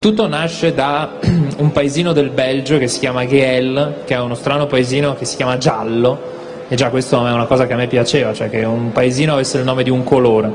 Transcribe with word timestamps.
Tutto 0.00 0.28
nasce 0.28 0.74
da 0.74 1.14
un 1.58 1.72
paesino 1.72 2.12
del 2.12 2.30
Belgio 2.30 2.78
che 2.78 2.86
si 2.86 3.00
chiama 3.00 3.26
Geel, 3.26 4.02
che 4.04 4.14
è 4.14 4.20
uno 4.20 4.36
strano 4.36 4.66
paesino 4.66 5.16
che 5.16 5.24
si 5.24 5.34
chiama 5.34 5.58
Giallo, 5.58 6.66
e 6.68 6.76
già 6.76 6.88
questo 6.90 7.26
è 7.26 7.32
una 7.32 7.46
cosa 7.46 7.66
che 7.66 7.72
a 7.72 7.76
me 7.76 7.88
piaceva, 7.88 8.32
cioè 8.32 8.48
che 8.48 8.62
un 8.62 8.92
paesino 8.92 9.32
avesse 9.32 9.58
il 9.58 9.64
nome 9.64 9.82
di 9.82 9.90
un 9.90 10.04
colore, 10.04 10.52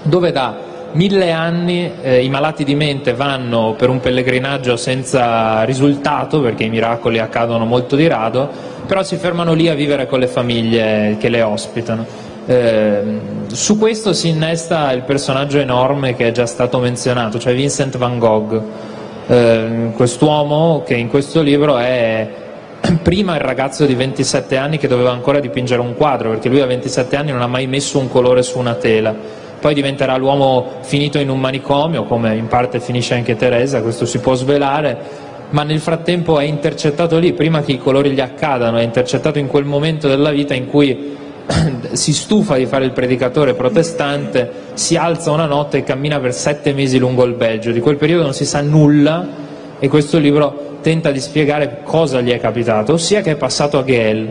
dove 0.00 0.32
da 0.32 0.56
mille 0.92 1.30
anni 1.30 1.92
eh, 2.00 2.24
i 2.24 2.30
malati 2.30 2.64
di 2.64 2.74
mente 2.74 3.12
vanno 3.12 3.74
per 3.76 3.90
un 3.90 4.00
pellegrinaggio 4.00 4.78
senza 4.78 5.62
risultato, 5.64 6.40
perché 6.40 6.64
i 6.64 6.70
miracoli 6.70 7.18
accadono 7.18 7.66
molto 7.66 7.96
di 7.96 8.06
rado, 8.06 8.48
però 8.86 9.02
si 9.02 9.16
fermano 9.16 9.52
lì 9.52 9.68
a 9.68 9.74
vivere 9.74 10.06
con 10.06 10.20
le 10.20 10.26
famiglie 10.26 11.18
che 11.20 11.28
le 11.28 11.42
ospitano. 11.42 12.29
Eh, 12.46 13.02
su 13.48 13.78
questo 13.78 14.12
si 14.12 14.28
innesta 14.28 14.92
il 14.92 15.02
personaggio 15.02 15.58
enorme 15.58 16.14
che 16.14 16.28
è 16.28 16.32
già 16.32 16.46
stato 16.46 16.78
menzionato, 16.78 17.38
cioè 17.38 17.54
Vincent 17.54 17.98
van 17.98 18.18
Gogh, 18.18 18.62
eh, 19.26 19.90
quest'uomo 19.94 20.82
che 20.84 20.94
in 20.94 21.08
questo 21.08 21.42
libro 21.42 21.76
è 21.78 22.28
prima 23.02 23.34
il 23.34 23.40
ragazzo 23.40 23.84
di 23.86 23.94
27 23.94 24.56
anni 24.56 24.78
che 24.78 24.88
doveva 24.88 25.10
ancora 25.10 25.40
dipingere 25.40 25.80
un 25.80 25.94
quadro, 25.94 26.30
perché 26.30 26.48
lui 26.48 26.60
a 26.60 26.66
27 26.66 27.16
anni 27.16 27.30
non 27.30 27.42
ha 27.42 27.46
mai 27.46 27.66
messo 27.66 27.98
un 27.98 28.08
colore 28.08 28.42
su 28.42 28.58
una 28.58 28.74
tela, 28.74 29.14
poi 29.60 29.74
diventerà 29.74 30.16
l'uomo 30.16 30.78
finito 30.80 31.18
in 31.18 31.28
un 31.28 31.38
manicomio, 31.38 32.04
come 32.04 32.34
in 32.34 32.46
parte 32.46 32.80
finisce 32.80 33.14
anche 33.14 33.36
Teresa, 33.36 33.82
questo 33.82 34.06
si 34.06 34.18
può 34.18 34.34
svelare, 34.34 35.28
ma 35.50 35.64
nel 35.64 35.80
frattempo 35.80 36.38
è 36.38 36.44
intercettato 36.44 37.18
lì, 37.18 37.32
prima 37.32 37.60
che 37.60 37.72
i 37.72 37.78
colori 37.78 38.10
gli 38.12 38.20
accadano, 38.20 38.78
è 38.78 38.82
intercettato 38.82 39.38
in 39.38 39.48
quel 39.48 39.64
momento 39.64 40.08
della 40.08 40.30
vita 40.30 40.54
in 40.54 40.66
cui 40.66 41.16
si 41.92 42.12
stufa 42.12 42.56
di 42.56 42.66
fare 42.66 42.84
il 42.84 42.92
predicatore 42.92 43.54
protestante, 43.54 44.50
si 44.74 44.96
alza 44.96 45.30
una 45.30 45.46
notte 45.46 45.78
e 45.78 45.84
cammina 45.84 46.18
per 46.20 46.34
sette 46.34 46.72
mesi 46.72 46.98
lungo 46.98 47.24
il 47.24 47.34
Belgio. 47.34 47.72
Di 47.72 47.80
quel 47.80 47.96
periodo 47.96 48.22
non 48.22 48.34
si 48.34 48.44
sa 48.44 48.60
nulla 48.60 49.26
e 49.78 49.88
questo 49.88 50.18
libro 50.18 50.78
tenta 50.80 51.10
di 51.10 51.20
spiegare 51.20 51.80
cosa 51.84 52.20
gli 52.20 52.30
è 52.30 52.40
capitato, 52.40 52.94
ossia 52.94 53.20
che 53.20 53.32
è 53.32 53.36
passato 53.36 53.78
a 53.78 53.84
Geel. 53.84 54.28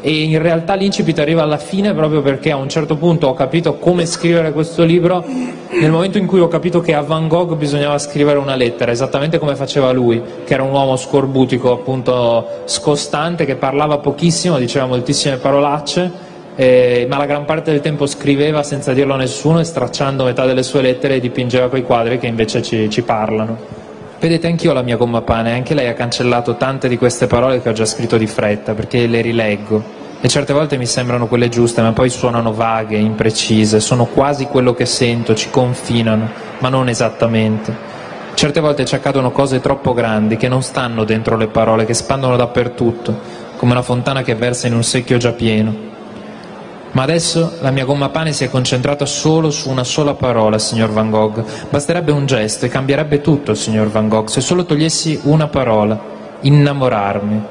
E 0.00 0.22
in 0.22 0.40
realtà 0.40 0.74
l'incipit 0.74 1.18
arriva 1.18 1.42
alla 1.42 1.56
fine 1.56 1.92
proprio 1.92 2.22
perché 2.22 2.52
a 2.52 2.56
un 2.56 2.68
certo 2.68 2.96
punto 2.96 3.26
ho 3.26 3.34
capito 3.34 3.74
come 3.76 4.06
scrivere 4.06 4.52
questo 4.52 4.84
libro 4.84 5.24
nel 5.68 5.90
momento 5.90 6.16
in 6.18 6.26
cui 6.26 6.38
ho 6.40 6.48
capito 6.48 6.80
che 6.80 6.94
a 6.94 7.00
Van 7.00 7.26
Gogh 7.26 7.56
bisognava 7.56 7.98
scrivere 7.98 8.38
una 8.38 8.54
lettera, 8.54 8.92
esattamente 8.92 9.38
come 9.38 9.56
faceva 9.56 9.90
lui, 9.90 10.22
che 10.44 10.54
era 10.54 10.62
un 10.62 10.70
uomo 10.70 10.96
scorbutico, 10.96 11.72
appunto 11.72 12.62
scostante, 12.66 13.44
che 13.44 13.56
parlava 13.56 13.98
pochissimo, 13.98 14.58
diceva 14.58 14.86
moltissime 14.86 15.36
parolacce, 15.36 16.25
eh, 16.56 17.06
ma 17.08 17.18
la 17.18 17.26
gran 17.26 17.44
parte 17.44 17.70
del 17.70 17.80
tempo 17.80 18.06
scriveva 18.06 18.62
senza 18.62 18.94
dirlo 18.94 19.12
a 19.12 19.18
nessuno 19.18 19.60
e 19.60 19.64
stracciando 19.64 20.24
metà 20.24 20.46
delle 20.46 20.62
sue 20.62 20.80
lettere 20.80 21.20
dipingeva 21.20 21.68
quei 21.68 21.82
quadri 21.82 22.18
che 22.18 22.26
invece 22.26 22.62
ci, 22.62 22.88
ci 22.88 23.02
parlano. 23.02 23.84
Vedete, 24.18 24.46
anch'io 24.46 24.72
la 24.72 24.80
mia 24.80 24.96
gomma 24.96 25.20
pane, 25.20 25.52
anche 25.52 25.74
lei 25.74 25.88
ha 25.88 25.92
cancellato 25.92 26.56
tante 26.56 26.88
di 26.88 26.96
queste 26.96 27.26
parole 27.26 27.60
che 27.60 27.68
ho 27.68 27.72
già 27.72 27.84
scritto 27.84 28.16
di 28.16 28.26
fretta, 28.26 28.72
perché 28.72 29.06
le 29.06 29.20
rileggo. 29.20 30.04
E 30.18 30.28
certe 30.28 30.54
volte 30.54 30.78
mi 30.78 30.86
sembrano 30.86 31.26
quelle 31.26 31.50
giuste, 31.50 31.82
ma 31.82 31.92
poi 31.92 32.08
suonano 32.08 32.54
vaghe, 32.54 32.96
imprecise, 32.96 33.78
sono 33.78 34.06
quasi 34.06 34.46
quello 34.46 34.72
che 34.72 34.86
sento, 34.86 35.34
ci 35.34 35.50
confinano, 35.50 36.30
ma 36.60 36.70
non 36.70 36.88
esattamente. 36.88 37.76
Certe 38.32 38.60
volte 38.60 38.86
ci 38.86 38.94
accadono 38.94 39.30
cose 39.30 39.60
troppo 39.60 39.92
grandi 39.92 40.38
che 40.38 40.48
non 40.48 40.62
stanno 40.62 41.04
dentro 41.04 41.36
le 41.36 41.48
parole, 41.48 41.84
che 41.84 41.92
spandono 41.92 42.36
dappertutto, 42.36 43.20
come 43.56 43.72
una 43.72 43.82
fontana 43.82 44.22
che 44.22 44.34
versa 44.34 44.66
in 44.66 44.74
un 44.74 44.82
secchio 44.82 45.18
già 45.18 45.32
pieno. 45.32 45.95
Ma 46.96 47.02
adesso 47.02 47.58
la 47.60 47.70
mia 47.72 47.84
gomma 47.84 48.08
pane 48.08 48.32
si 48.32 48.44
è 48.44 48.48
concentrata 48.48 49.04
solo 49.04 49.50
su 49.50 49.68
una 49.68 49.84
sola 49.84 50.14
parola, 50.14 50.58
signor 50.58 50.92
Van 50.92 51.10
Gogh. 51.10 51.44
Basterebbe 51.68 52.10
un 52.10 52.24
gesto 52.24 52.64
e 52.64 52.70
cambierebbe 52.70 53.20
tutto, 53.20 53.52
signor 53.52 53.90
Van 53.90 54.08
Gogh, 54.08 54.28
se 54.28 54.40
solo 54.40 54.64
togliessi 54.64 55.20
una 55.24 55.46
parola, 55.46 56.00
innamorarmi. 56.40 57.42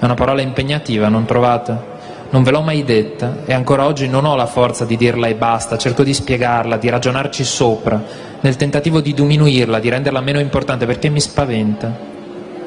È 0.00 0.04
una 0.04 0.14
parola 0.14 0.42
impegnativa, 0.42 1.06
non 1.06 1.24
trovate? 1.24 1.78
Non 2.30 2.42
ve 2.42 2.50
l'ho 2.50 2.62
mai 2.62 2.82
detta 2.82 3.42
e 3.44 3.52
ancora 3.52 3.86
oggi 3.86 4.08
non 4.08 4.24
ho 4.24 4.34
la 4.34 4.46
forza 4.46 4.84
di 4.84 4.96
dirla 4.96 5.28
e 5.28 5.36
basta, 5.36 5.78
cerco 5.78 6.02
di 6.02 6.12
spiegarla, 6.12 6.76
di 6.76 6.88
ragionarci 6.88 7.44
sopra, 7.44 8.02
nel 8.40 8.56
tentativo 8.56 9.00
di 9.00 9.14
diminuirla, 9.14 9.78
di 9.78 9.88
renderla 9.88 10.20
meno 10.20 10.40
importante 10.40 10.84
perché 10.84 11.08
mi 11.10 11.20
spaventa. 11.20 11.96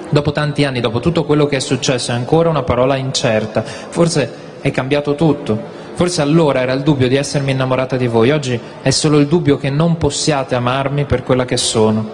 Dopo 0.09 0.31
tanti 0.31 0.63
anni, 0.63 0.79
dopo 0.79 1.01
tutto 1.01 1.25
quello 1.25 1.47
che 1.47 1.57
è 1.57 1.59
successo, 1.59 2.11
è 2.11 2.15
ancora 2.15 2.47
una 2.47 2.63
parola 2.63 2.95
incerta. 2.95 3.61
Forse 3.61 4.45
è 4.61 4.71
cambiato 4.71 5.13
tutto. 5.13 5.75
Forse 5.97 6.21
allora 6.21 6.61
era 6.61 6.73
il 6.73 6.83
dubbio 6.83 7.07
di 7.07 7.15
essermi 7.15 7.53
innamorata 7.53 7.97
di 7.97 8.05
voi, 8.05 8.29
oggi 8.29 8.59
è 8.83 8.91
solo 8.91 9.17
il 9.17 9.25
dubbio 9.25 9.57
che 9.57 9.71
non 9.71 9.97
possiate 9.97 10.53
amarmi 10.53 11.05
per 11.05 11.23
quella 11.23 11.43
che 11.43 11.57
sono. 11.57 12.07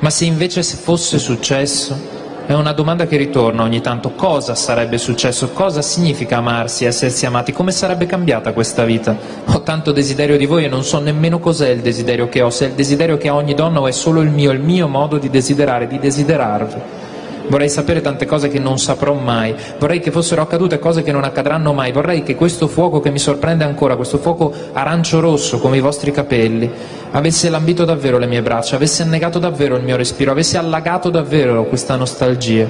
Ma 0.00 0.10
se 0.10 0.26
invece 0.26 0.62
fosse 0.62 1.18
successo, 1.18 1.98
è 2.44 2.52
una 2.52 2.72
domanda 2.72 3.06
che 3.06 3.16
ritorna 3.16 3.62
ogni 3.62 3.80
tanto. 3.80 4.10
Cosa 4.10 4.54
sarebbe 4.54 4.98
successo? 4.98 5.48
Cosa 5.52 5.80
significa 5.80 6.36
amarsi, 6.36 6.84
essersi 6.84 7.24
amati? 7.24 7.52
Come 7.52 7.72
sarebbe 7.72 8.04
cambiata 8.04 8.52
questa 8.52 8.84
vita? 8.84 9.16
Ho 9.46 9.62
tanto 9.62 9.92
desiderio 9.92 10.36
di 10.36 10.44
voi 10.44 10.66
e 10.66 10.68
non 10.68 10.84
so 10.84 10.98
nemmeno 10.98 11.38
cos'è 11.38 11.70
il 11.70 11.80
desiderio 11.80 12.28
che 12.28 12.42
ho, 12.42 12.50
se 12.50 12.66
è 12.66 12.68
il 12.68 12.74
desiderio 12.74 13.16
che 13.16 13.28
ha 13.28 13.34
ogni 13.34 13.54
donna 13.54 13.80
o 13.80 13.88
è 13.88 13.92
solo 13.92 14.20
il 14.20 14.28
mio, 14.28 14.50
il 14.50 14.60
mio 14.60 14.86
modo 14.86 15.16
di 15.16 15.30
desiderare, 15.30 15.86
di 15.86 15.98
desiderarvi. 15.98 17.03
Vorrei 17.46 17.68
sapere 17.68 18.00
tante 18.00 18.26
cose 18.26 18.48
che 18.48 18.58
non 18.58 18.78
saprò 18.78 19.14
mai, 19.14 19.54
vorrei 19.78 20.00
che 20.00 20.10
fossero 20.10 20.42
accadute 20.42 20.78
cose 20.78 21.02
che 21.02 21.12
non 21.12 21.24
accadranno 21.24 21.72
mai, 21.72 21.92
vorrei 21.92 22.22
che 22.22 22.34
questo 22.34 22.68
fuoco 22.68 23.00
che 23.00 23.10
mi 23.10 23.18
sorprende 23.18 23.64
ancora, 23.64 23.96
questo 23.96 24.18
fuoco 24.18 24.52
arancio-rosso 24.72 25.58
come 25.58 25.76
i 25.76 25.80
vostri 25.80 26.10
capelli, 26.10 26.70
avesse 27.10 27.50
lambito 27.50 27.84
davvero 27.84 28.18
le 28.18 28.26
mie 28.26 28.42
braccia, 28.42 28.76
avesse 28.76 29.02
annegato 29.02 29.38
davvero 29.38 29.76
il 29.76 29.84
mio 29.84 29.96
respiro, 29.96 30.30
avesse 30.30 30.56
allagato 30.56 31.10
davvero 31.10 31.64
questa 31.64 31.96
nostalgia 31.96 32.66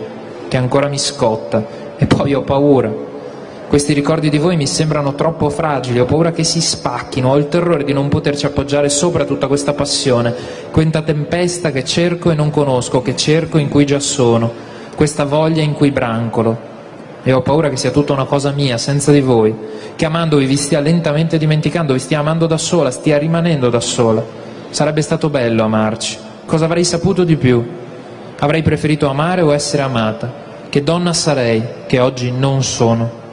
che 0.49 0.57
ancora 0.57 0.89
mi 0.89 0.99
scotta. 0.99 1.83
E 1.97 2.07
poi 2.07 2.35
ho 2.35 2.43
paura. 2.43 3.14
Questi 3.69 3.93
ricordi 3.93 4.31
di 4.31 4.39
voi 4.39 4.57
mi 4.57 4.67
sembrano 4.67 5.15
troppo 5.15 5.51
fragili, 5.51 5.99
ho 5.99 6.05
paura 6.05 6.31
che 6.31 6.45
si 6.45 6.61
spacchino, 6.61 7.31
ho 7.31 7.37
il 7.37 7.49
terrore 7.49 7.83
di 7.83 7.93
non 7.93 8.09
poterci 8.09 8.47
appoggiare 8.47 8.89
sopra 8.89 9.25
tutta 9.25 9.49
questa 9.49 9.73
passione, 9.73 10.33
questa 10.71 11.03
tempesta 11.03 11.73
che 11.73 11.83
cerco 11.83 12.31
e 12.31 12.35
non 12.35 12.51
conosco, 12.51 13.03
che 13.03 13.17
cerco 13.17 13.59
in 13.59 13.69
cui 13.69 13.85
già 13.85 13.99
sono, 13.99 14.53
questa 14.95 15.25
voglia 15.25 15.63
in 15.63 15.73
cui 15.73 15.91
brancolo. 15.91 16.73
E 17.25 17.33
ho 17.33 17.41
paura 17.41 17.69
che 17.71 17.77
sia 17.77 17.91
tutta 17.91 18.13
una 18.13 18.27
cosa 18.27 18.53
mia, 18.53 18.79
senza 18.79 19.11
di 19.11 19.21
voi, 19.21 19.53
che 19.97 20.05
amandovi 20.05 20.45
vi 20.45 20.57
stia 20.57 20.79
lentamente 20.79 21.39
dimenticando, 21.39 21.95
vi 21.95 21.99
stia 21.99 22.21
amando 22.21 22.47
da 22.47 22.59
sola, 22.59 22.91
stia 22.91 23.19
rimanendo 23.19 23.71
da 23.71 23.81
sola. 23.81 24.23
Sarebbe 24.69 25.01
stato 25.01 25.31
bello 25.31 25.65
amarci. 25.65 26.19
Cosa 26.45 26.67
avrei 26.67 26.85
saputo 26.85 27.25
di 27.25 27.37
più? 27.37 27.67
Avrei 28.39 28.63
preferito 28.63 29.09
amare 29.09 29.41
o 29.41 29.55
essere 29.55 29.83
amata? 29.83 30.31
Che 30.69 30.83
donna 30.83 31.13
sarei 31.13 31.63
che 31.87 31.99
oggi 31.99 32.31
non 32.31 32.63
sono? 32.63 33.24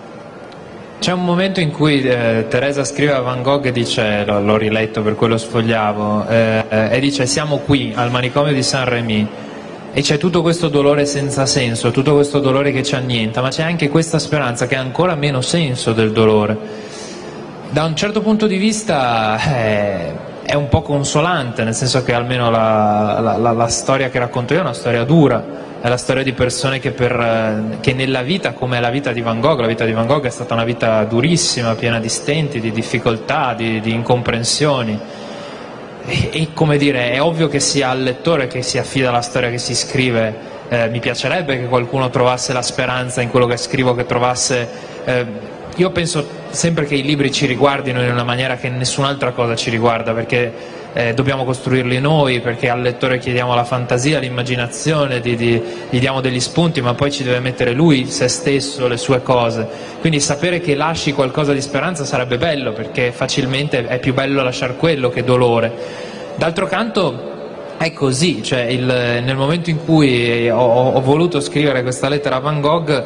C'è 1.02 1.14
un 1.14 1.26
momento 1.26 1.60
in 1.60 1.72
cui 1.72 2.04
eh, 2.04 2.46
Teresa 2.48 2.84
scrive 2.84 3.14
a 3.14 3.22
Van 3.22 3.42
Gogh 3.42 3.66
e 3.66 3.72
dice, 3.72 4.24
l'ho 4.24 4.56
riletto 4.56 5.02
per 5.02 5.16
quello 5.16 5.36
sfogliavo, 5.36 6.28
eh, 6.28 6.64
e 6.92 7.00
dice 7.00 7.26
siamo 7.26 7.58
qui 7.58 7.92
al 7.96 8.12
manicomio 8.12 8.54
di 8.54 8.62
San 8.62 8.86
Remy 8.86 9.28
e 9.94 10.02
c'è 10.04 10.20
tutto 10.20 10.44
questo 10.44 10.68
dolore 10.68 11.08
senza 11.08 11.48
senso, 11.48 11.90
tutto 11.90 12.14
questo 12.14 12.40
dolore 12.40 12.72
che 12.72 12.84
ci 12.84 12.94
annienta, 12.94 13.42
ma 13.42 13.50
c'è 13.50 13.64
anche 13.64 13.90
questa 13.90 14.20
speranza 14.20 14.68
che 14.68 14.76
ha 14.76 14.80
ancora 14.80 15.16
meno 15.16 15.42
senso 15.42 15.92
del 15.92 16.12
dolore. 16.12 16.56
Da 17.72 17.84
un 17.84 17.96
certo 17.96 18.22
punto 18.22 18.46
di 18.46 18.58
vista 18.58 19.40
eh, 19.40 20.14
è 20.44 20.54
un 20.54 20.68
po' 20.70 20.84
consolante, 20.84 21.64
nel 21.64 21.74
senso 21.74 22.04
che 22.04 22.14
almeno 22.14 22.52
la, 22.52 23.18
la, 23.20 23.38
la, 23.38 23.52
la 23.54 23.68
storia 23.70 24.10
che 24.10 24.20
racconto 24.20 24.54
io 24.54 24.60
è 24.60 24.62
una 24.62 24.74
storia 24.74 25.04
dura, 25.04 25.71
è 25.82 25.90
la 25.90 25.98
storia 25.98 26.22
di 26.22 26.34
persone 26.34 26.80
che, 26.80 26.92
per, 26.92 27.12
eh, 27.12 27.80
che, 27.80 27.94
nella 27.94 28.22
vita, 28.22 28.54
come 28.54 28.80
la 28.80 28.92
vita 28.92 29.12
di 29.12 29.22
Van 29.22 29.40
Gogh, 29.40 29.60
la 29.60 29.68
vita 29.68 29.84
di 29.84 29.94
Van 29.94 30.06
Gogh 30.06 30.26
è 30.26 30.30
stata 30.30 30.54
una 30.54 30.64
vita 30.64 31.04
durissima, 31.06 31.74
piena 31.74 32.00
di 32.00 32.08
stenti, 32.08 32.60
di 32.60 32.72
difficoltà, 32.72 33.56
di, 33.56 33.82
di 33.82 33.92
incomprensioni. 33.92 35.00
E, 36.06 36.30
e, 36.32 36.48
come 36.54 36.78
dire, 36.78 37.12
è 37.12 37.20
ovvio 37.20 37.48
che 37.48 37.60
sia 37.60 37.90
al 37.90 38.04
lettore 38.04 38.46
che 38.46 38.62
si 38.62 38.78
affida 38.78 39.10
alla 39.10 39.22
storia 39.22 39.50
che 39.50 39.58
si 39.58 39.74
scrive. 39.74 40.50
Eh, 40.70 40.88
mi 40.90 41.00
piacerebbe 41.00 41.58
che 41.60 41.66
qualcuno 41.66 42.12
trovasse 42.12 42.54
la 42.54 42.62
speranza 42.62 43.22
in 43.22 43.30
quello 43.30 43.48
che 43.48 43.58
scrivo, 43.58 43.96
che 43.96 44.06
trovasse. 44.06 44.70
Eh, 45.04 45.26
io 45.78 45.90
penso 45.90 46.28
sempre 46.52 46.86
che 46.86 46.96
i 46.96 47.04
libri 47.04 47.32
ci 47.32 47.46
riguardino 47.46 48.02
in 48.02 48.12
una 48.12 48.24
maniera 48.24 48.56
che 48.58 48.70
nessun'altra 48.70 49.32
cosa 49.32 49.56
ci 49.56 49.70
riguarda, 49.70 50.14
perché 50.14 50.80
eh, 50.94 51.14
dobbiamo 51.14 51.46
costruirli 51.46 52.00
noi 52.00 52.42
perché 52.42 52.70
al 52.70 52.82
lettore 52.82 53.18
chiediamo 53.18 53.56
la 53.56 53.64
fantasia, 53.64 54.20
l'immaginazione, 54.20 55.22
di, 55.22 55.36
di, 55.36 55.62
gli 55.90 56.00
diamo 56.00 56.22
degli 56.22 56.40
spunti, 56.40 56.82
ma 56.82 56.94
poi 56.94 57.12
ci 57.12 57.24
deve 57.24 57.40
mettere 57.40 57.72
lui, 57.72 58.08
se 58.08 58.28
stesso, 58.28 58.88
le 58.88 58.98
sue 58.98 59.22
cose. 59.22 59.68
Quindi 60.00 60.20
sapere 60.20 60.60
che 60.60 60.76
lasci 60.76 61.14
qualcosa 61.14 61.54
di 61.54 61.62
speranza 61.62 62.04
sarebbe 62.04 62.38
bello, 62.38 62.74
perché 62.74 63.12
facilmente 63.12 63.88
è 63.88 64.00
più 64.00 64.14
bello 64.14 64.44
lasciare 64.44 64.76
quello 64.76 65.10
che 65.10 65.24
dolore. 65.24 65.72
D'altro 66.36 66.68
canto 66.68 67.30
è 67.78 67.94
così, 67.94 68.44
cioè 68.44 68.64
il, 68.64 68.84
nel 68.84 69.36
momento 69.36 69.70
in 69.70 69.84
cui 69.84 70.50
ho, 70.50 70.92
ho 70.92 71.02
voluto 71.02 71.40
scrivere 71.40 71.82
questa 71.82 72.10
lettera 72.10 72.36
a 72.36 72.40
Van 72.40 72.62
Gogh 72.62 73.06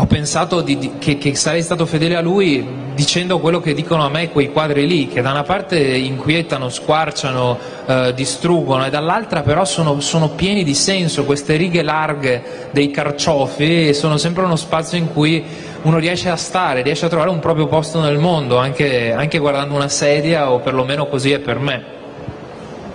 ho 0.00 0.06
pensato 0.06 0.60
di, 0.60 0.78
di, 0.78 0.92
che, 0.98 1.18
che, 1.18 1.34
sarei 1.34 1.60
stato 1.60 1.84
fedele 1.84 2.14
a 2.14 2.20
lui 2.20 2.64
dicendo 2.94 3.40
quello 3.40 3.60
che 3.60 3.74
dicono 3.74 4.04
a 4.04 4.08
me 4.08 4.30
quei 4.30 4.52
quadri 4.52 4.86
lì, 4.86 5.08
che 5.08 5.22
da 5.22 5.32
una 5.32 5.42
parte 5.42 5.76
inquietano, 5.76 6.68
squarciano, 6.68 7.58
eh, 7.84 8.12
distruggono 8.14 8.86
e 8.86 8.90
dall'altra 8.90 9.42
però 9.42 9.64
sono, 9.64 9.98
sono, 9.98 10.30
pieni 10.30 10.62
di 10.62 10.74
senso, 10.74 11.24
queste 11.24 11.56
righe 11.56 11.82
larghe 11.82 12.68
dei 12.70 12.92
carciofi 12.92 13.92
sono 13.92 14.18
sempre 14.18 14.44
uno 14.44 14.56
spazio 14.56 14.98
in 14.98 15.12
cui 15.12 15.44
uno 15.82 15.98
riesce 15.98 16.28
a 16.28 16.36
stare, 16.36 16.82
riesce 16.82 17.06
a 17.06 17.08
trovare 17.08 17.30
un 17.30 17.40
proprio 17.40 17.66
posto 17.66 18.00
nel 18.00 18.18
mondo, 18.18 18.56
anche, 18.56 19.12
anche 19.12 19.38
guardando 19.38 19.74
una 19.74 19.88
sedia 19.88 20.52
o 20.52 20.60
perlomeno 20.60 21.06
così 21.06 21.32
è 21.32 21.40
per 21.40 21.58
me. 21.58 21.97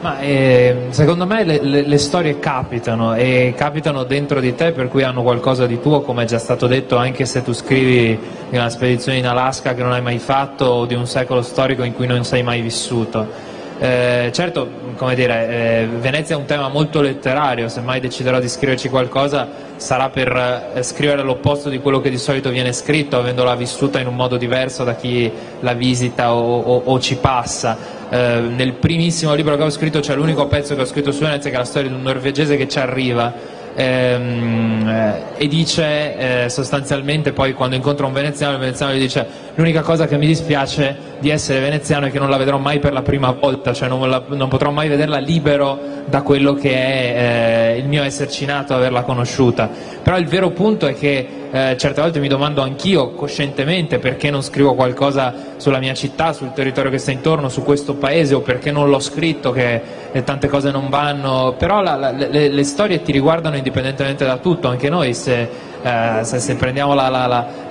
Ma, 0.03 0.19
eh, 0.19 0.88
secondo 0.89 1.25
me 1.25 1.45
le, 1.45 1.63
le, 1.63 1.88
le, 1.88 1.97
storie 1.97 2.38
capitano 2.38 3.15
e 3.15 3.53
capitano 3.55 4.03
dentro 4.03 4.41
di 4.41 4.53
te 4.53 4.73
per 4.73 4.89
cui 4.89 5.01
hanno 5.01 5.21
qualcosa 5.23 5.65
di 5.65 5.79
tuo, 5.79 6.01
come 6.01 6.23
è 6.23 6.25
già 6.25 6.39
stato 6.39 6.67
detto, 6.67 6.97
anche 6.97 7.23
se 7.23 7.41
tu 7.41 7.53
scrivi 7.53 8.19
di 8.50 8.57
una 8.57 8.69
spedizione 8.69 9.19
in 9.19 9.25
Alaska 9.25 9.73
che 9.73 9.81
non 9.81 9.94
hai 9.94 10.01
mai 10.01 10.19
fatto 10.19 10.65
o 10.65 10.85
di 10.85 10.94
un 10.94 11.07
secolo 11.07 11.41
storico 11.41 11.83
in 11.83 11.94
cui 11.94 12.05
non 12.05 12.25
sei 12.25 12.44
mai 12.44 12.59
vissuto. 12.59 13.52
Eh, 13.79 14.29
certo, 14.31 14.69
come 14.95 15.15
dire, 15.15 15.47
eh, 15.81 15.87
Venezia 15.87 16.35
è 16.35 16.37
un 16.37 16.45
tema 16.45 16.69
molto 16.69 17.01
letterario, 17.01 17.67
se 17.69 17.81
mai 17.81 17.99
deciderò 17.99 18.39
di 18.39 18.47
scriverci 18.47 18.87
qualcosa 18.89 19.47
sarà 19.75 20.09
per 20.09 20.71
eh, 20.73 20.83
scrivere 20.83 21.23
l'opposto 21.23 21.69
di 21.69 21.79
quello 21.79 21.99
che 21.99 22.09
di 22.09 22.17
solito 22.17 22.49
viene 22.49 22.71
scritto, 22.71 23.17
avendola 23.17 23.55
vissuta 23.55 23.99
in 23.99 24.07
un 24.07 24.15
modo 24.15 24.37
diverso 24.37 24.83
da 24.83 24.95
chi 24.95 25.31
la 25.59 25.73
visita 25.73 26.33
o, 26.33 26.61
o, 26.61 26.81
o 26.85 26.99
ci 26.99 27.17
passa. 27.17 27.77
Eh, 28.09 28.39
nel 28.41 28.73
primissimo 28.73 29.33
libro 29.33 29.55
che 29.57 29.63
ho 29.63 29.69
scritto 29.69 29.99
c'è 29.99 30.15
l'unico 30.15 30.45
pezzo 30.47 30.75
che 30.75 30.81
ho 30.81 30.85
scritto 30.85 31.11
su 31.11 31.23
Venezia 31.23 31.49
che 31.49 31.55
è 31.55 31.59
la 31.59 31.65
storia 31.65 31.89
di 31.89 31.95
un 31.95 32.03
norvegese 32.03 32.55
che 32.57 32.67
ci 32.67 32.77
arriva 32.77 33.33
ehm, 33.75 34.87
eh, 34.87 35.21
e 35.37 35.47
dice 35.47 36.43
eh, 36.45 36.49
sostanzialmente 36.49 37.33
poi 37.33 37.53
quando 37.53 37.75
incontra 37.75 38.05
un 38.05 38.13
veneziano 38.13 38.53
il 38.53 38.59
veneziano 38.59 38.93
gli 38.93 38.99
dice 38.99 39.25
l'unica 39.55 39.81
cosa 39.81 40.07
che 40.07 40.17
mi 40.17 40.27
dispiace 40.27 41.11
di 41.19 41.29
essere 41.29 41.59
veneziano 41.59 42.05
è 42.05 42.11
che 42.11 42.19
non 42.19 42.29
la 42.29 42.37
vedrò 42.37 42.57
mai 42.57 42.79
per 42.79 42.93
la 42.93 43.01
prima 43.01 43.31
volta 43.31 43.73
cioè 43.73 43.87
non, 43.87 44.09
la, 44.09 44.23
non 44.27 44.49
potrò 44.49 44.71
mai 44.71 44.87
vederla 44.87 45.17
libero 45.17 45.93
da 46.05 46.21
quello 46.21 46.53
che 46.53 46.71
è 46.71 47.73
eh, 47.75 47.77
il 47.79 47.87
mio 47.87 48.03
esserci 48.03 48.45
nato 48.45 48.73
averla 48.73 49.03
conosciuta. 49.03 49.69
Però 50.01 50.17
il 50.17 50.27
vero 50.27 50.51
punto 50.51 50.85
è 50.85 50.93
che 50.93 51.27
eh, 51.51 51.77
certe 51.77 52.01
volte 52.01 52.19
mi 52.19 52.27
domando 52.27 52.61
anch'io 52.61 53.11
coscientemente 53.11 53.99
perché 53.99 54.31
non 54.31 54.41
scrivo 54.41 54.73
qualcosa 54.73 55.33
sulla 55.57 55.79
mia 55.79 55.93
città, 55.93 56.33
sul 56.33 56.51
territorio 56.51 56.89
che 56.89 56.97
sta 56.97 57.11
intorno, 57.11 57.47
su 57.47 57.63
questo 57.63 57.93
paese 57.93 58.33
o 58.33 58.41
perché 58.41 58.71
non 58.71 58.89
l'ho 58.89 58.99
scritto 58.99 59.51
che 59.51 59.81
eh, 60.11 60.23
tante 60.23 60.47
cose 60.47 60.71
non 60.71 60.89
vanno, 60.89 61.55
però 61.57 61.81
la, 61.81 61.95
la, 61.95 62.11
le, 62.11 62.49
le, 62.49 62.63
storie 62.63 63.01
ti 63.01 63.11
riguardano 63.11 63.55
indipendentemente 63.63 64.25
da 64.25 64.38
tutto, 64.38 64.68
anche 64.68 64.89
noi 64.89 65.13
se, 65.13 65.50
eh, 65.81 66.19
se, 66.24 66.39
se 66.39 66.56
prendiamo 66.56 66.94
la, 66.94 67.07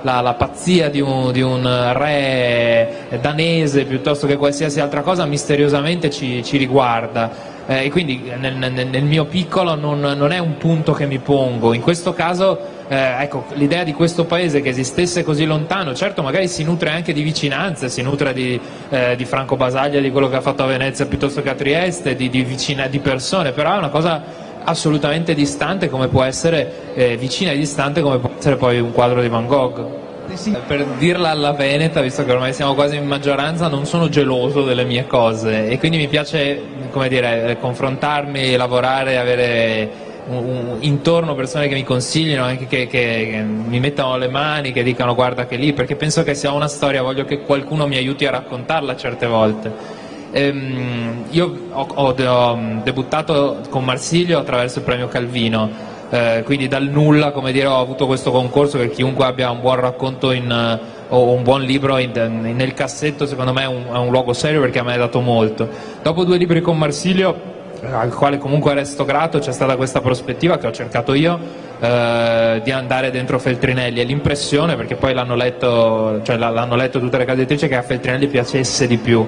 la, 0.00 0.34
pazzia 0.34 0.88
di 0.88 1.00
un, 1.00 1.30
di 1.32 1.42
un, 1.42 1.92
re 1.92 3.18
danese 3.20 3.84
piuttosto 3.84 4.26
che 4.26 4.36
qualsiasi 4.36 4.80
altra 4.80 5.02
cosa 5.02 5.26
misteriosamente 5.26 6.08
ci, 6.08 6.42
ci 6.42 6.56
riguarda. 6.56 7.50
Eh, 7.66 7.84
e 7.84 7.90
quindi 7.90 8.32
nel, 8.38 8.56
nel, 8.56 8.72
nel 8.72 9.04
mio 9.04 9.24
piccolo 9.26 9.76
non, 9.76 10.00
non, 10.00 10.32
è 10.32 10.38
un 10.38 10.56
punto 10.56 10.92
che 10.92 11.06
mi 11.06 11.18
pongo. 11.18 11.74
In 11.74 11.80
questo 11.80 12.12
caso, 12.12 12.58
eh, 12.88 13.22
ecco, 13.22 13.44
l'idea 13.52 13.84
di 13.84 13.92
questo 13.92 14.24
paese 14.24 14.60
che 14.60 14.70
esistesse 14.70 15.22
così 15.22 15.44
lontano, 15.44 15.94
certo 15.94 16.22
magari 16.22 16.48
si 16.48 16.64
nutre 16.64 16.90
anche 16.90 17.12
di 17.12 17.22
vicinanze, 17.22 17.88
si 17.88 18.02
nutre 18.02 18.32
di, 18.32 18.60
eh, 18.88 19.14
di 19.14 19.24
Franco 19.24 19.56
Basaglia, 19.56 20.00
di 20.00 20.10
quello 20.10 20.28
che 20.28 20.36
ha 20.36 20.40
fatto 20.40 20.64
a 20.64 20.66
Venezia 20.66 21.06
piuttosto 21.06 21.40
che 21.40 21.50
a 21.50 21.54
Trieste, 21.54 22.16
di, 22.16 22.28
di, 22.28 22.42
vicina, 22.42 22.88
di 22.88 22.98
persone, 22.98 23.52
però 23.52 23.74
è 23.74 23.78
una 23.78 23.90
cosa 23.90 24.41
assolutamente 24.64 25.34
distante 25.34 25.88
come 25.88 26.08
può 26.08 26.22
essere, 26.22 26.94
eh, 26.94 27.16
vicina 27.16 27.50
e 27.50 27.56
distante 27.56 28.00
come 28.00 28.18
può 28.18 28.30
essere 28.38 28.56
poi 28.56 28.80
un 28.80 28.92
quadro 28.92 29.20
di 29.20 29.28
Van 29.28 29.46
Gogh. 29.46 30.00
Sì. 30.34 30.56
Per 30.66 30.84
dirla 30.98 31.30
alla 31.30 31.52
Veneta, 31.52 32.00
visto 32.00 32.24
che 32.24 32.32
ormai 32.32 32.54
siamo 32.54 32.74
quasi 32.74 32.96
in 32.96 33.06
maggioranza, 33.06 33.68
non 33.68 33.84
sono 33.84 34.08
geloso 34.08 34.64
delle 34.64 34.84
mie 34.84 35.06
cose 35.06 35.68
e 35.68 35.78
quindi 35.78 35.98
mi 35.98 36.08
piace 36.08 36.60
dire, 37.08 37.58
confrontarmi, 37.60 38.56
lavorare, 38.56 39.18
avere 39.18 39.90
un, 40.28 40.36
un, 40.36 40.76
intorno 40.80 41.34
persone 41.34 41.68
che 41.68 41.74
mi 41.74 41.84
consigliano, 41.84 42.44
anche 42.44 42.66
che, 42.66 42.86
che, 42.86 43.28
che, 43.30 43.42
mi 43.42 43.80
mettano 43.80 44.16
le 44.16 44.28
mani, 44.28 44.72
che 44.72 44.82
dicano 44.82 45.14
guarda 45.14 45.46
che 45.46 45.56
lì, 45.56 45.72
perché 45.72 45.96
penso 45.96 46.22
che 46.22 46.34
sia 46.34 46.52
una 46.52 46.68
storia, 46.68 47.02
voglio 47.02 47.24
che 47.24 47.40
qualcuno 47.40 47.86
mi 47.86 47.96
aiuti 47.96 48.24
a 48.26 48.30
raccontarla 48.30 48.96
certe 48.96 49.26
volte. 49.26 50.00
Ehm, 50.32 51.24
io 51.30 51.68
ho, 51.70 51.86
ho, 51.94 52.14
ho 52.14 52.58
debuttato 52.82 53.60
con 53.68 53.84
Marsilio 53.84 54.38
attraverso 54.38 54.78
il 54.78 54.84
premio 54.84 55.08
Calvino. 55.08 55.90
Eh, 56.10 56.42
quindi 56.44 56.68
dal 56.68 56.84
nulla 56.84 57.32
dire, 57.50 57.66
ho 57.66 57.80
avuto 57.80 58.06
questo 58.06 58.30
concorso 58.30 58.78
che 58.78 58.90
chiunque 58.90 59.24
abbia 59.24 59.50
un 59.50 59.60
buon 59.60 59.76
racconto 59.76 60.30
in, 60.30 60.50
uh, 60.50 61.14
o 61.14 61.32
un 61.32 61.42
buon 61.42 61.62
libro 61.62 61.96
in, 61.96 62.10
in, 62.14 62.54
nel 62.54 62.74
cassetto 62.74 63.24
secondo 63.24 63.54
me 63.54 63.62
è 63.62 63.66
un, 63.66 63.84
è 63.90 63.96
un 63.96 64.10
luogo 64.10 64.34
serio 64.34 64.60
perché 64.60 64.78
a 64.78 64.82
me 64.82 64.94
ha 64.94 64.98
dato 64.98 65.20
molto. 65.20 65.68
Dopo 66.02 66.24
due 66.24 66.36
libri 66.36 66.60
con 66.60 66.76
Marsilio 66.76 67.50
al 67.90 68.14
quale 68.14 68.38
comunque 68.38 68.74
resto 68.74 69.04
grato, 69.04 69.38
c'è 69.38 69.52
stata 69.52 69.76
questa 69.76 70.00
prospettiva 70.00 70.58
che 70.58 70.66
ho 70.66 70.72
cercato 70.72 71.14
io 71.14 71.38
eh, 71.80 72.60
di 72.62 72.70
andare 72.70 73.10
dentro 73.10 73.38
Feltrinelli. 73.38 74.00
E 74.00 74.04
l'impressione, 74.04 74.76
perché 74.76 74.94
poi 74.94 75.14
l'hanno 75.14 75.34
letto, 75.34 76.20
cioè 76.22 76.36
l'hanno 76.36 76.76
letto 76.76 77.00
tutte 77.00 77.18
le 77.18 77.24
case 77.24 77.40
editrici, 77.40 77.68
che 77.68 77.76
a 77.76 77.82
Feltrinelli 77.82 78.28
piacesse 78.28 78.86
di 78.86 78.98
più 78.98 79.26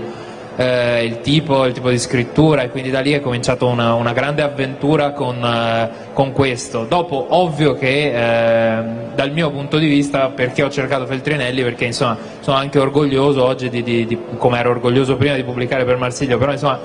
eh, 0.57 1.05
il, 1.05 1.21
tipo, 1.21 1.65
il, 1.65 1.73
tipo, 1.73 1.91
di 1.91 1.99
scrittura 1.99 2.63
e 2.63 2.71
quindi 2.71 2.91
da 2.91 3.01
lì 3.01 3.13
è 3.13 3.21
cominciata 3.21 3.65
una, 3.65 3.95
una, 3.95 4.13
grande 4.13 4.43
avventura 4.43 5.13
con, 5.13 5.43
eh, 5.45 5.91
con, 6.13 6.33
questo. 6.33 6.85
Dopo, 6.85 7.27
ovvio 7.31 7.75
che 7.75 8.13
eh, 8.13 8.83
dal 9.15 9.33
mio 9.33 9.51
punto 9.51 9.79
di 9.79 9.87
vista, 9.87 10.29
perché 10.29 10.63
ho 10.63 10.71
cercato 10.71 11.07
Feltrinelli, 11.07 11.63
perché 11.63 11.87
insomma 11.87 12.17
sono 12.41 12.57
anche 12.57 12.79
orgoglioso 12.79 13.45
oggi, 13.45 13.69
di, 13.69 13.83
di, 13.83 14.07
di, 14.07 14.19
come 14.37 14.59
ero 14.59 14.71
orgoglioso 14.71 15.17
prima 15.17 15.35
di 15.35 15.43
pubblicare 15.43 15.85
per 15.85 15.97
Marsiglio, 15.97 16.39
però 16.39 16.53
insomma 16.53 16.79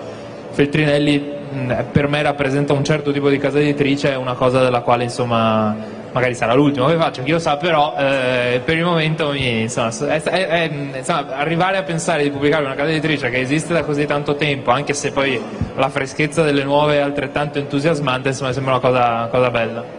Feltrinelli 0.51 1.31
mh, 1.51 1.85
per 1.91 2.07
me 2.07 2.21
rappresenta 2.21 2.73
un 2.73 2.83
certo 2.83 3.11
tipo 3.11 3.29
di 3.29 3.37
casa 3.37 3.59
editrice, 3.59 4.11
è 4.11 4.15
una 4.15 4.33
cosa 4.33 4.61
della 4.61 4.81
quale 4.81 5.03
insomma 5.03 5.97
magari 6.11 6.35
sarà 6.35 6.53
l'ultimo 6.53 6.87
che 6.87 6.95
faccio, 6.95 7.23
chi 7.23 7.31
lo 7.31 7.39
sa, 7.39 7.57
però 7.57 7.95
eh, 7.97 8.61
per 8.63 8.77
il 8.77 8.83
momento 8.83 9.31
mi, 9.31 9.61
insomma, 9.61 9.89
è, 10.07 10.21
è, 10.21 10.71
insomma, 10.97 11.35
arrivare 11.35 11.77
a 11.77 11.83
pensare 11.83 12.23
di 12.23 12.31
pubblicare 12.31 12.63
una 12.63 12.75
casa 12.75 12.89
editrice 12.89 13.29
che 13.29 13.39
esiste 13.39 13.73
da 13.73 13.83
così 13.83 14.05
tanto 14.05 14.35
tempo, 14.35 14.71
anche 14.71 14.93
se 14.93 15.11
poi 15.11 15.41
la 15.75 15.89
freschezza 15.89 16.43
delle 16.43 16.63
nuove 16.63 16.95
è 16.95 16.99
altrettanto 16.99 17.57
entusiasmante, 17.59 18.29
insomma, 18.29 18.53
sembra 18.53 18.73
una 18.73 18.81
cosa, 18.81 19.07
una 19.07 19.27
cosa 19.27 19.49
bella. 19.49 19.98